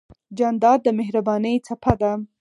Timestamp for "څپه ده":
1.67-2.11